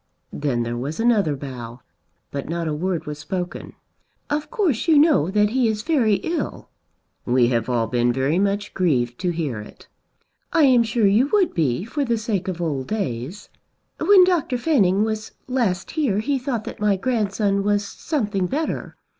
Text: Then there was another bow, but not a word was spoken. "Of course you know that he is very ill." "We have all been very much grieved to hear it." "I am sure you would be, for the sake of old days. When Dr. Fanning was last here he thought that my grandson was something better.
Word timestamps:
Then 0.33 0.63
there 0.63 0.79
was 0.79 0.99
another 0.99 1.35
bow, 1.35 1.81
but 2.31 2.49
not 2.49 2.67
a 2.67 2.73
word 2.73 3.05
was 3.05 3.19
spoken. 3.19 3.73
"Of 4.31 4.49
course 4.49 4.87
you 4.87 4.97
know 4.97 5.29
that 5.29 5.51
he 5.51 5.67
is 5.67 5.83
very 5.83 6.15
ill." 6.23 6.69
"We 7.23 7.49
have 7.49 7.69
all 7.69 7.85
been 7.85 8.11
very 8.11 8.39
much 8.39 8.73
grieved 8.73 9.19
to 9.19 9.29
hear 9.29 9.59
it." 9.59 9.87
"I 10.51 10.63
am 10.63 10.81
sure 10.81 11.05
you 11.05 11.27
would 11.31 11.53
be, 11.53 11.85
for 11.85 12.03
the 12.03 12.17
sake 12.17 12.47
of 12.47 12.59
old 12.59 12.87
days. 12.87 13.49
When 13.99 14.23
Dr. 14.23 14.57
Fanning 14.57 15.03
was 15.03 15.33
last 15.47 15.91
here 15.91 16.17
he 16.17 16.39
thought 16.39 16.63
that 16.63 16.79
my 16.79 16.95
grandson 16.97 17.61
was 17.61 17.87
something 17.87 18.47
better. 18.47 18.95